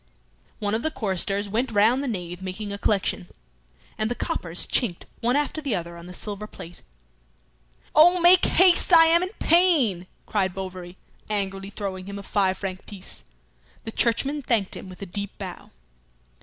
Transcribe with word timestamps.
One 0.57 0.73
of 0.73 0.81
the 0.81 0.89
choristers 0.89 1.47
went 1.47 1.71
round 1.71 2.01
the 2.03 2.07
nave 2.07 2.41
making 2.41 2.73
a 2.73 2.79
collection, 2.79 3.27
and 3.99 4.09
the 4.09 4.15
coppers 4.15 4.65
chinked 4.65 5.05
one 5.19 5.35
after 5.35 5.61
the 5.61 5.75
other 5.75 5.95
on 5.95 6.07
the 6.07 6.13
silver 6.15 6.47
plate. 6.47 6.81
"Oh, 7.93 8.19
make 8.19 8.43
haste! 8.43 8.91
I 8.91 9.05
am 9.05 9.21
in 9.21 9.29
pain!" 9.37 10.07
cried 10.25 10.55
Bovary, 10.55 10.97
angrily 11.29 11.69
throwing 11.69 12.07
him 12.07 12.17
a 12.17 12.23
five 12.23 12.57
franc 12.57 12.87
piece. 12.87 13.25
The 13.83 13.91
churchman 13.91 14.41
thanked 14.41 14.75
him 14.75 14.89
with 14.89 15.03
a 15.03 15.05
deep 15.05 15.37
bow. 15.37 15.69